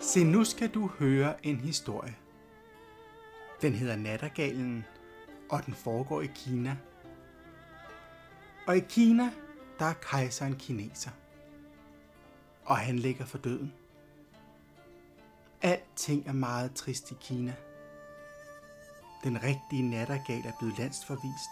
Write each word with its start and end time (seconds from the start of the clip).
Se, 0.00 0.24
nu 0.24 0.44
skal 0.44 0.68
du 0.68 0.86
høre 0.86 1.46
en 1.46 1.56
historie. 1.56 2.16
Den 3.62 3.72
hedder 3.72 3.96
Nattergalen, 3.96 4.84
og 5.50 5.66
den 5.66 5.74
foregår 5.74 6.20
i 6.20 6.30
Kina. 6.34 6.76
Og 8.66 8.76
i 8.76 8.80
Kina, 8.80 9.30
der 9.78 9.84
er 9.84 9.92
kejseren 9.92 10.56
kineser. 10.56 11.10
Og 12.64 12.76
han 12.76 12.98
ligger 12.98 13.24
for 13.24 13.38
døden. 13.38 13.72
Alting 15.62 16.26
er 16.26 16.32
meget 16.32 16.74
trist 16.74 17.10
i 17.10 17.14
Kina. 17.20 17.54
Den 19.24 19.42
rigtige 19.42 19.90
nattergal 19.90 20.46
er 20.46 20.52
blevet 20.58 20.78
landsforvist, 20.78 21.50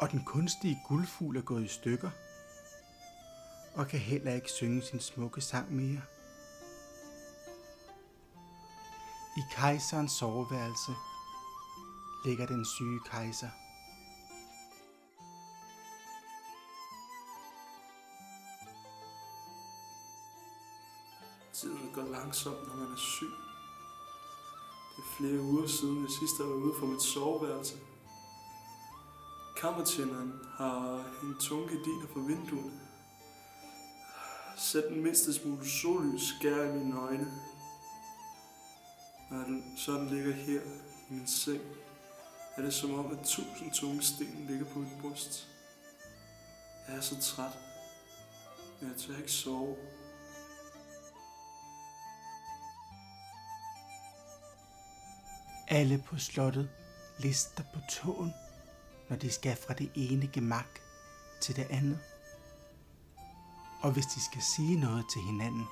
og 0.00 0.10
den 0.10 0.24
kunstige 0.24 0.82
guldfugl 0.88 1.36
er 1.36 1.42
gået 1.42 1.64
i 1.64 1.68
stykker, 1.68 2.10
og 3.74 3.88
kan 3.88 4.00
heller 4.00 4.34
ikke 4.34 4.50
synge 4.50 4.82
sin 4.82 5.00
smukke 5.00 5.40
sang 5.40 5.72
mere. 5.72 6.02
I 9.36 9.40
kejserens 9.52 10.12
soveværelse 10.12 10.92
ligger 12.24 12.46
den 12.46 12.64
syge 12.64 13.00
kejser. 13.10 13.48
Tiden 21.52 21.90
går 21.94 22.02
langsomt, 22.02 22.68
når 22.68 22.76
man 22.76 22.92
er 22.92 22.96
syg. 22.96 23.32
Det 24.96 25.04
er 25.04 25.16
flere 25.16 25.40
uger 25.40 25.66
siden, 25.66 26.02
jeg 26.02 26.10
sidst 26.10 26.38
var 26.38 26.44
ude 26.44 26.74
for 26.78 26.86
mit 26.86 27.02
soveværelse. 27.02 27.76
Kammertjeneren 29.60 30.32
har 30.56 31.04
en 31.22 31.34
tunge 31.40 31.68
gardiner 31.68 32.06
for 32.12 32.20
vinduerne. 32.20 32.80
Sæt 34.56 34.84
den 34.88 35.02
mindste 35.02 35.34
smule 35.34 35.68
sollys 35.68 36.22
skær 36.22 36.64
i 36.64 36.78
mine 36.78 37.00
øjne. 37.00 37.26
Når 39.30 39.38
den 39.38 39.78
sådan 39.78 40.06
ligger 40.06 40.32
her 40.32 40.60
i 41.10 41.12
min 41.14 41.26
seng, 41.26 41.62
er 42.56 42.62
det 42.62 42.74
som 42.74 42.94
om, 42.94 43.18
at 43.18 43.18
tusind 43.24 43.72
tunge 43.72 44.02
sten 44.02 44.46
ligger 44.48 44.64
på 44.64 44.78
mit 44.78 44.98
bryst. 45.00 45.48
Jeg 46.88 46.96
er 46.96 47.00
så 47.00 47.20
træt, 47.20 47.52
men 48.80 48.90
jeg 48.90 48.98
tør 48.98 49.16
ikke 49.16 49.32
sove. 49.32 49.76
Alle 55.68 56.02
på 56.06 56.18
slottet 56.18 56.70
lister 57.18 57.62
på 57.74 57.80
tåen, 57.90 58.32
når 59.10 59.16
de 59.16 59.32
skal 59.32 59.56
fra 59.66 59.74
det 59.74 59.90
ene 59.94 60.30
gemak 60.32 60.80
til 61.40 61.56
det 61.56 61.66
andet. 61.70 62.00
Og 63.82 63.92
hvis 63.92 64.06
de 64.06 64.24
skal 64.24 64.42
sige 64.56 64.80
noget 64.80 65.04
til 65.12 65.22
hinanden, 65.22 65.66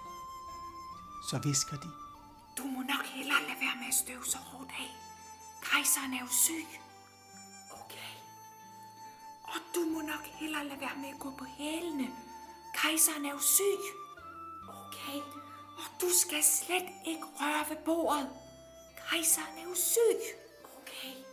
så 1.31 1.41
visker 1.45 1.77
de. 1.77 1.91
Du 2.59 2.65
må 2.65 2.81
nok 2.81 3.07
hellere 3.15 3.43
lade 3.43 3.61
være 3.61 3.77
med 3.81 3.89
at 3.89 3.95
støve 3.95 4.25
så 4.25 4.39
hårdt 4.39 4.71
af. 4.71 4.91
Kejseren 5.63 6.13
er 6.15 6.21
jo 6.21 6.31
syg. 6.45 6.67
Okay. 7.81 8.13
Og 9.43 9.59
du 9.75 9.81
må 9.81 10.01
nok 10.01 10.25
hellere 10.41 10.65
lade 10.65 10.81
være 10.81 10.97
med 10.97 11.09
at 11.09 11.19
gå 11.19 11.31
på 11.39 11.45
hælene. 11.45 12.09
Kejseren 12.75 13.25
er 13.27 13.31
jo 13.31 13.41
syg. 13.41 13.83
Okay. 14.69 15.19
Og 15.81 15.87
du 16.01 16.09
skal 16.23 16.43
slet 16.45 16.89
ikke 17.07 17.25
røre 17.41 17.65
ved 17.71 17.77
bordet. 17.85 18.29
Kejseren 19.09 19.59
er 19.59 19.63
jo 19.63 19.75
syg. 19.75 20.21
Okay. 20.79 21.28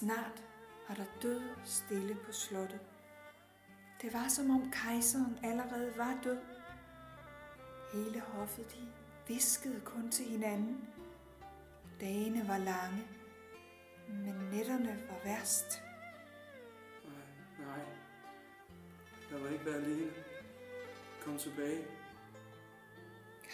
Snart 0.00 0.44
var 0.88 0.94
der 0.94 1.04
død 1.22 1.42
stille 1.64 2.14
på 2.14 2.32
slottet. 2.32 2.80
Det 4.02 4.12
var 4.12 4.28
som 4.28 4.50
om 4.50 4.72
kejseren 4.72 5.38
allerede 5.42 5.92
var 5.96 6.18
død. 6.24 6.38
Hele 7.92 8.20
hoffet 8.20 8.72
de 8.72 8.92
viskede 9.28 9.80
kun 9.80 10.10
til 10.10 10.24
hinanden. 10.24 10.88
Dagene 12.00 12.48
var 12.48 12.58
lange, 12.58 13.06
men 14.08 14.34
nætterne 14.52 15.02
var 15.08 15.20
værst. 15.24 15.82
Nej, 17.04 17.66
nej. 17.66 17.84
Jeg 19.30 19.44
vil 19.44 19.52
ikke 19.52 19.66
være 19.66 19.74
alene. 19.74 20.12
Kom 21.24 21.38
tilbage. 21.38 21.86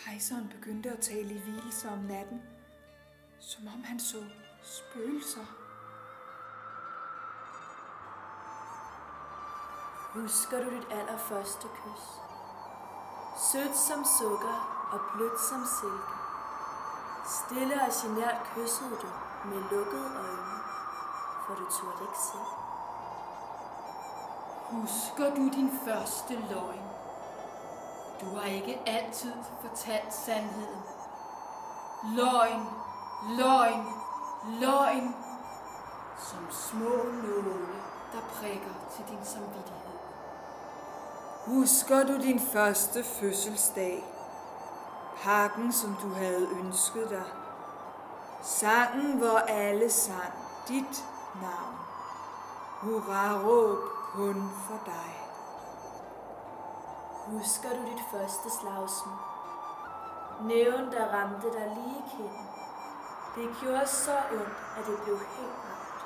Kejseren 0.04 0.48
begyndte 0.48 0.90
at 0.90 1.00
tale 1.00 1.34
i 1.34 1.38
hvilelse 1.38 1.88
om 1.88 1.98
natten, 1.98 2.42
som 3.38 3.66
om 3.66 3.84
han 3.84 4.00
så 4.00 4.24
spøgelser. 4.62 5.65
Husker 10.16 10.64
du 10.64 10.70
dit 10.70 10.86
allerførste 10.90 11.68
kys? 11.68 12.04
Sødt 13.52 13.76
som 13.76 14.04
sukker 14.18 14.88
og 14.92 15.00
blødt 15.14 15.40
som 15.40 15.64
silke. 15.80 16.14
Stille 17.26 17.74
og 17.74 17.92
genert 18.02 18.40
kyssede 18.54 18.96
du 19.02 19.08
med 19.48 19.62
lukkede 19.70 20.10
øjne, 20.16 20.56
for 21.46 21.54
du 21.54 21.64
turde 21.70 22.02
ikke 22.02 22.18
se. 22.18 22.38
Husker 24.70 25.34
du 25.34 25.48
din 25.56 25.70
første 25.84 26.34
løgn? 26.34 26.86
Du 28.20 28.26
har 28.36 28.46
ikke 28.46 28.82
altid 28.86 29.32
fortalt 29.60 30.14
sandheden. 30.14 30.82
Løgn, 32.04 32.66
løgn, 33.38 33.86
løgn. 34.60 35.16
Som 36.18 36.50
små 36.50 36.96
nåle, 37.22 37.82
der 38.12 38.20
prikker 38.34 38.74
til 38.96 39.04
din 39.08 39.24
samvittighed. 39.24 39.85
Husker 41.46 42.06
du 42.06 42.16
din 42.22 42.40
første 42.40 43.04
fødselsdag? 43.04 44.04
Pakken, 45.22 45.72
som 45.72 45.96
du 46.02 46.08
havde 46.08 46.48
ønsket 46.60 47.10
dig. 47.10 47.24
Sangen, 48.42 49.18
hvor 49.18 49.38
alle 49.38 49.90
sang 49.90 50.32
dit 50.68 51.04
navn. 51.42 51.76
Hurra 52.80 53.42
råb 53.44 53.78
kun 54.12 54.50
for 54.68 54.80
dig. 54.84 55.28
Husker 57.26 57.68
du 57.68 57.82
dit 57.90 58.04
første 58.12 58.50
slagsmål? 58.50 59.18
Næven, 60.42 60.92
der 60.92 61.14
ramte 61.14 61.46
dig 61.52 61.76
lige 61.76 61.98
i 61.98 62.10
kinden. 62.16 62.48
Det 63.36 63.56
gjorde 63.62 63.86
så 63.86 64.16
ondt, 64.32 64.56
at 64.78 64.86
det 64.86 64.98
blev 65.04 65.18
helt 65.18 65.58
ramt. 65.64 66.00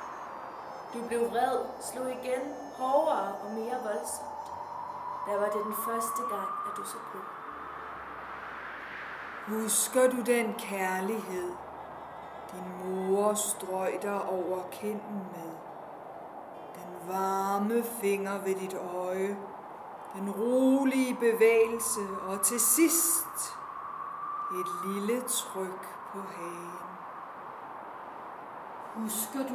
Du 0.94 1.08
blev 1.08 1.30
vred, 1.30 1.58
slog 1.80 2.10
igen, 2.10 2.54
hårdere 2.78 3.34
og 3.44 3.50
mere 3.50 3.82
voldsomt. 3.82 4.29
Der 5.26 5.38
var 5.38 5.48
det 5.48 5.64
den 5.64 5.74
første 5.74 6.22
gang, 6.30 6.48
at 6.66 6.76
du 6.76 6.84
så 6.84 6.96
blod. 7.10 7.22
Husker 9.46 10.10
du 10.10 10.16
den 10.16 10.54
kærlighed, 10.58 11.52
din 12.52 12.64
mor 12.84 13.34
strøg 13.34 13.98
dig 14.02 14.22
over 14.22 14.62
kinden 14.70 15.26
med? 15.32 15.52
Den 16.74 17.08
varme 17.08 17.82
finger 17.82 18.38
ved 18.38 18.54
dit 18.54 18.74
øje, 18.74 19.38
den 20.14 20.30
rolige 20.30 21.14
bevægelse 21.14 22.00
og 22.28 22.42
til 22.42 22.60
sidst 22.60 23.56
et 24.54 24.66
lille 24.86 25.20
tryk 25.20 25.88
på 26.12 26.18
hagen. 26.20 26.70
Husker 28.94 29.42
du 29.48 29.54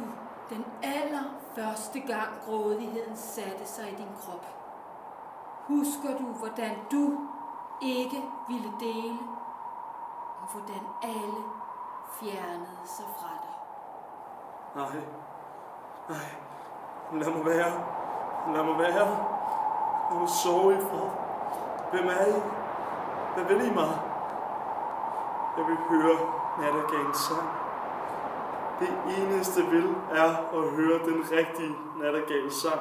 den 0.54 0.64
allerførste 0.82 2.00
gang 2.00 2.28
grådigheden 2.44 3.16
satte 3.16 3.66
sig 3.66 3.92
i 3.92 3.94
din 3.94 4.12
krop? 4.20 4.65
Husker 5.68 6.08
du, 6.18 6.24
hvordan 6.24 6.74
du 6.92 7.18
ikke 7.80 8.24
ville 8.48 8.72
dele, 8.80 9.18
og 10.40 10.46
hvordan 10.52 10.82
alle 11.02 11.42
fjernede 12.20 12.84
sig 12.84 13.04
fra 13.18 13.30
dig? 13.44 13.56
Nej. 14.76 15.02
Nej. 16.08 16.28
Lad 17.20 17.30
mig 17.34 17.44
være. 17.44 17.72
Lad 18.54 18.64
mig 18.64 18.78
være. 18.78 19.06
Lad 20.10 20.18
mig 20.18 20.28
sove 20.28 20.74
i 20.74 20.80
fred. 20.80 21.10
Hvem 21.90 22.06
er 22.06 22.26
I? 22.26 22.40
Hvad 23.34 23.44
vil 23.44 23.66
I 23.66 23.74
mig? 23.74 24.00
Jeg 25.56 25.66
vil 25.66 25.76
høre 25.76 26.16
nattergalens 26.60 27.16
sang. 27.16 27.48
Det 28.80 28.88
eneste 29.18 29.66
vil 29.66 29.94
er 30.10 30.30
at 30.58 30.70
høre 30.70 30.98
den 30.98 31.24
rigtige 31.32 31.76
nattergale 31.96 32.52
sang. 32.52 32.80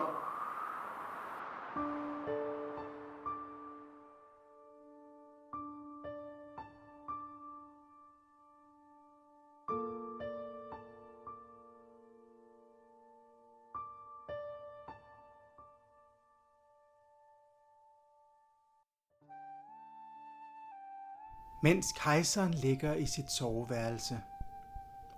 Mens 21.66 21.92
kejseren 21.92 22.54
ligger 22.54 22.94
i 22.94 23.06
sit 23.06 23.32
soveværelse 23.32 24.22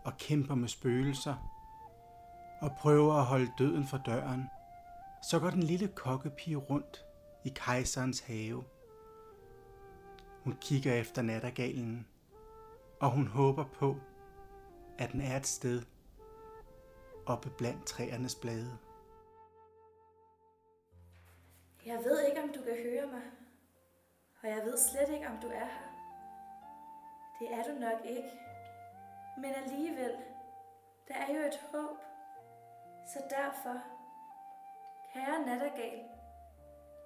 og 0.03 0.17
kæmper 0.17 0.55
med 0.55 0.67
spøgelser 0.67 1.35
og 2.61 2.71
prøver 2.79 3.13
at 3.13 3.25
holde 3.25 3.51
døden 3.57 3.87
for 3.87 3.97
døren, 3.97 4.49
så 5.23 5.39
går 5.39 5.49
den 5.49 5.63
lille 5.63 5.87
kokkepige 5.87 6.55
rundt 6.55 7.05
i 7.45 7.49
kejserens 7.55 8.19
have. 8.19 8.63
Hun 10.43 10.57
kigger 10.61 10.93
efter 10.93 11.21
nattergalen, 11.21 12.07
og 13.01 13.11
hun 13.11 13.27
håber 13.27 13.65
på, 13.65 13.95
at 14.97 15.11
den 15.11 15.21
er 15.21 15.37
et 15.37 15.47
sted 15.47 15.81
oppe 17.25 17.49
blandt 17.57 17.85
træernes 17.85 18.35
blade. 18.35 18.77
Jeg 21.85 21.99
ved 22.05 22.27
ikke, 22.29 22.41
om 22.41 22.49
du 22.49 22.61
kan 22.61 22.77
høre 22.83 23.07
mig, 23.07 23.23
og 24.43 24.49
jeg 24.49 24.61
ved 24.65 24.77
slet 24.91 25.15
ikke, 25.15 25.27
om 25.27 25.37
du 25.41 25.47
er 25.47 25.65
her. 25.65 25.86
Det 27.39 27.53
er 27.53 27.63
du 27.63 27.79
nok 27.79 28.05
ikke. 28.05 28.31
Men 29.37 29.53
alligevel, 29.53 30.17
der 31.07 31.15
er 31.15 31.33
jo 31.33 31.47
et 31.47 31.59
håb. 31.71 31.97
Så 33.13 33.19
derfor, 33.29 33.81
kære 35.13 35.45
nattergal, 35.45 36.03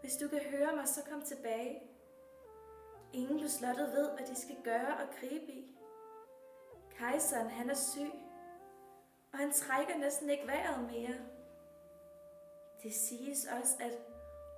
hvis 0.01 0.17
du 0.17 0.27
kan 0.27 0.41
høre 0.49 0.75
mig, 0.75 0.87
så 0.87 1.03
kom 1.09 1.21
tilbage. 1.21 1.81
Ingen 3.13 3.41
på 3.41 3.47
slottet 3.47 3.91
ved, 3.91 4.11
hvad 4.11 4.27
de 4.27 4.35
skal 4.35 4.55
gøre 4.63 4.97
og 4.97 5.15
gribe 5.19 5.51
i. 5.51 5.77
Kejseren, 6.97 7.49
han 7.49 7.69
er 7.69 7.75
syg, 7.75 8.13
og 9.33 9.39
han 9.39 9.51
trækker 9.51 9.97
næsten 9.97 10.29
ikke 10.29 10.47
vejret 10.47 10.91
mere. 10.91 11.15
Det 12.83 12.93
siges 12.93 13.47
også, 13.59 13.75
at 13.79 13.97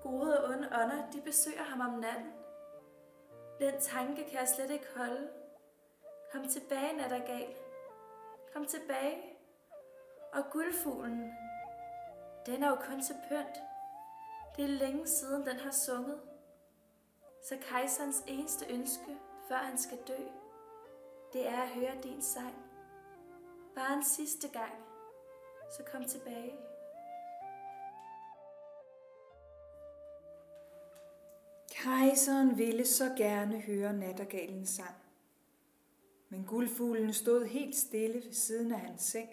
gode 0.03 0.43
og 0.43 0.49
onde 0.49 0.67
ånder, 0.67 1.11
de 1.11 1.21
besøger 1.21 1.63
ham 1.63 1.93
om 1.93 1.99
natten. 1.99 2.31
Den 3.59 3.81
tanke 3.81 4.23
kan 4.23 4.39
jeg 4.39 4.47
slet 4.47 4.71
ikke 4.71 4.87
holde. 4.95 5.29
Kom 6.33 6.47
tilbage, 6.47 6.97
nattergal. 6.97 7.56
Kom 8.53 8.65
tilbage. 8.65 9.18
Og 10.33 10.44
guldfuglen, 10.51 11.33
den 12.45 12.63
er 12.63 12.69
jo 12.69 12.75
kun 12.75 13.01
til 13.01 13.15
pynt. 13.30 13.57
Det 14.56 14.63
er 14.63 14.69
længe 14.69 15.07
siden, 15.07 15.45
den 15.47 15.57
har 15.57 15.71
sunget. 15.71 16.21
Så 17.50 17.57
kejserens 17.62 18.24
eneste 18.27 18.65
ønske, 18.69 19.18
før 19.47 19.56
han 19.56 19.77
skal 19.77 19.97
dø, 20.07 20.24
det 21.33 21.47
er 21.47 21.62
at 21.62 21.69
høre 21.69 22.01
din 22.03 22.21
sang. 22.21 22.56
Bare 23.75 23.94
en 23.94 24.03
sidste 24.03 24.47
gang, 24.47 24.74
så 25.77 25.83
kom 25.91 26.06
tilbage. 26.06 26.56
Kejseren 31.71 32.57
ville 32.57 32.85
så 32.85 33.13
gerne 33.18 33.59
høre 33.59 33.94
nattergalens 33.94 34.69
sang. 34.69 35.02
Men 36.33 36.45
guldfuglen 36.45 37.13
stod 37.13 37.45
helt 37.45 37.75
stille 37.75 38.15
ved 38.25 38.33
siden 38.33 38.71
af 38.71 38.80
hans 38.80 39.01
seng. 39.01 39.30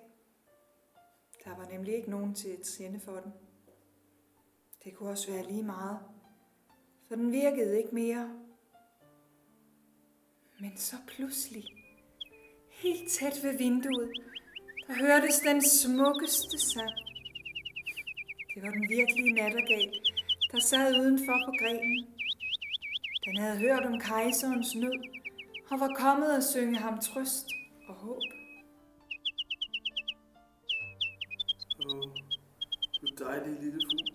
Der 1.44 1.56
var 1.56 1.69
nemlig 1.69 1.94
ikke 1.94 2.11
nogen 2.11 2.35
til 2.35 2.49
at 2.49 2.61
tænde 2.61 3.00
for 3.00 3.20
den. 3.20 3.32
Det 4.85 4.94
kunne 4.94 5.11
også 5.11 5.32
være 5.32 5.47
lige 5.47 5.62
meget, 5.62 5.99
for 7.08 7.14
den 7.14 7.32
virkede 7.32 7.79
ikke 7.79 7.94
mere. 7.94 8.41
Men 10.61 10.76
så 10.76 10.97
pludselig, 11.06 11.64
helt 12.70 13.11
tæt 13.11 13.41
ved 13.43 13.58
vinduet, 13.58 14.12
der 14.87 14.94
hørtes 14.94 15.38
den 15.38 15.62
smukkeste 15.62 16.58
sang. 16.58 16.94
Det 18.55 18.62
var 18.62 18.70
den 18.70 18.88
virkelige 18.88 19.35
nattergal, 19.35 19.94
der 20.52 20.61
sad 20.61 21.00
udenfor 21.00 21.38
på 21.47 21.52
grenen. 21.61 22.06
Den 23.25 23.37
havde 23.37 23.58
hørt 23.58 23.85
om 23.87 24.00
kejserens 24.00 24.75
nød 24.75 25.19
og 25.70 25.81
var 25.81 25.94
kommet 25.99 26.31
at 26.37 26.44
synge 26.44 26.76
ham 26.76 27.00
trøst 27.00 27.49
og 27.88 27.94
håb. 27.94 28.22
Åh, 31.84 32.02
du 33.00 33.06
dejlige 33.25 33.61
lille 33.64 33.81
fugl. 33.88 34.11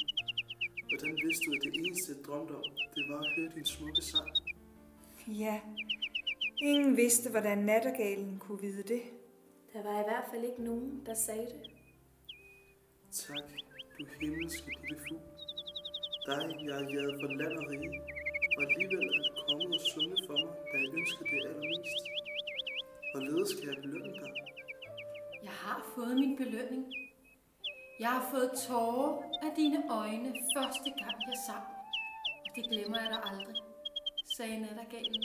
Hvordan 0.90 1.18
vidste 1.24 1.46
du, 1.46 1.52
at 1.52 1.62
det 1.64 1.74
eneste, 1.76 2.12
jeg 2.12 2.26
drømte 2.28 2.52
om, 2.52 2.64
det 2.96 3.04
var 3.10 3.20
at 3.20 3.30
høre 3.38 3.52
din 3.56 3.66
smukke 3.66 4.02
sang? 4.02 4.30
Ja, 5.28 5.62
ingen 6.62 6.98
vidste, 6.98 7.30
hvordan 7.30 7.58
nattergalen 7.58 8.40
kunne 8.40 8.62
vide 8.62 8.84
det. 8.84 9.02
Der 9.74 9.84
var 9.84 10.00
i 10.00 10.04
hvert 10.04 10.26
fald 10.32 10.44
ikke 10.44 10.64
nogen, 10.64 11.04
der 11.06 11.14
sagde 11.14 11.46
det. 11.46 11.72
Tak, 13.12 13.50
du 14.00 14.06
himmelske 14.20 14.68
lille 14.82 15.00
fugl. 15.08 15.22
Dig, 16.26 16.66
jeg 16.66 16.76
har 16.76 16.82
jaget 16.82 17.16
for 17.22 17.28
land 17.28 17.58
og 17.58 17.70
rige, 17.70 18.02
og 18.58 18.62
alligevel 18.68 19.08
er 19.18 19.22
du 19.28 19.32
kommet 19.48 19.72
og 19.78 19.82
sunget 19.92 20.20
for 20.28 20.36
mig, 20.44 20.54
da 20.72 20.76
jeg 20.84 20.90
ønskede 21.00 21.30
det 21.32 21.40
allermest. 21.50 22.00
Hvorledes 23.12 23.50
skal 23.54 23.68
jeg 23.72 23.78
belønne 23.84 24.14
dig? 24.22 24.32
Jeg 25.48 25.56
har 25.66 25.80
fået 25.96 26.16
min 26.22 26.34
belønning. 26.42 26.86
Jeg 28.00 28.10
har 28.18 28.26
fået 28.34 28.52
tårer 28.68 29.12
af 29.46 29.52
dine 29.56 29.80
øjne 30.02 30.30
første 30.56 30.90
gang 31.02 31.18
jeg 31.30 31.38
sang. 31.48 31.66
Og 32.46 32.50
det 32.56 32.64
glemmer 32.72 32.98
jeg 33.04 33.10
dig 33.14 33.22
aldrig, 33.32 33.58
sagde 34.38 34.60
nattergalen. 34.60 35.24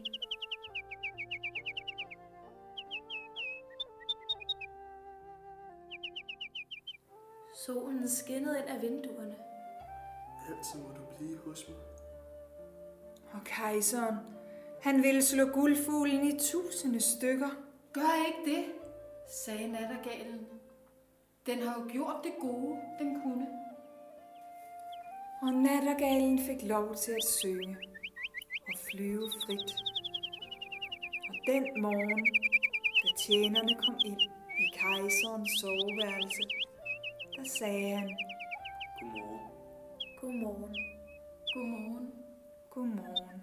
Solen 7.66 8.08
skinnede 8.08 8.58
ind 8.60 8.68
af 8.68 8.82
vinduerne. 8.82 9.36
Altid 10.48 10.78
må 10.82 10.88
du 10.98 11.04
blive 11.16 11.38
hos 11.44 11.68
mig. 11.68 11.99
Og 13.32 13.40
kejseren, 13.44 14.16
han 14.82 15.02
ville 15.02 15.22
slå 15.22 15.44
guldfuglen 15.44 16.26
i 16.26 16.38
tusinde 16.38 17.00
stykker. 17.00 17.50
Gør 17.92 18.26
ikke 18.26 18.56
det, 18.56 18.64
sagde 19.28 19.72
nattergalen. 19.72 20.46
Den 21.46 21.58
har 21.62 21.80
jo 21.80 21.92
gjort 21.92 22.16
det 22.24 22.32
gode, 22.40 22.78
den 22.98 23.20
kunne. 23.22 23.46
Og 25.42 25.52
nattergalen 25.52 26.38
fik 26.38 26.62
lov 26.62 26.94
til 26.94 27.12
at 27.12 27.24
synge 27.24 27.76
og 28.68 28.74
flyve 28.90 29.28
frit. 29.46 29.74
Og 31.28 31.34
den 31.46 31.82
morgen, 31.82 32.26
da 33.02 33.08
tjenerne 33.18 33.74
kom 33.84 33.96
ind 34.04 34.20
i 34.64 34.66
kejserens 34.78 35.50
soveværelse, 35.60 36.42
der 37.36 37.44
sagde 37.58 37.96
han, 37.96 38.10
Godmorgen. 39.00 39.50
Godmorgen. 40.20 40.74
Godmorgen 41.54 42.19
godmorgen. 42.80 43.40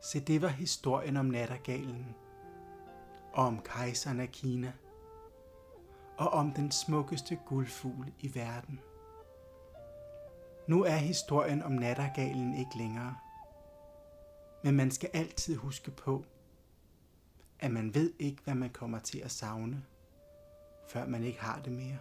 Se, 0.00 0.20
det 0.20 0.42
var 0.42 0.48
historien 0.48 1.16
om 1.16 1.26
nattergalen, 1.26 2.14
og 3.32 3.46
om 3.46 3.62
kejseren 3.62 4.20
af 4.20 4.28
Kina, 4.28 4.72
og 6.18 6.28
om 6.28 6.52
den 6.52 6.70
smukkeste 6.70 7.38
guldfugl 7.46 8.12
i 8.20 8.34
verden. 8.34 8.80
Nu 10.68 10.82
er 10.82 10.96
historien 10.96 11.62
om 11.62 11.72
nattergalen 11.72 12.54
ikke 12.54 12.78
længere, 12.78 13.16
men 14.62 14.74
man 14.76 14.90
skal 14.90 15.10
altid 15.12 15.56
huske 15.56 15.90
på, 15.90 16.24
at 17.60 17.70
man 17.70 17.94
ved 17.94 18.12
ikke, 18.18 18.42
hvad 18.44 18.54
man 18.54 18.70
kommer 18.70 18.98
til 18.98 19.18
at 19.18 19.30
savne, 19.30 19.84
før 20.88 21.06
man 21.06 21.24
ikke 21.24 21.40
har 21.40 21.62
det 21.62 21.72
mere. 21.72 21.98